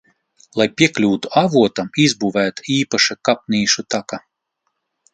Lai 0.59 0.65
piekļūtu 0.81 1.31
avotam, 1.43 1.93
izbūvēta 2.05 2.67
īpaša 2.79 3.21
kāpnīšu 3.31 3.89
taka. 3.97 4.25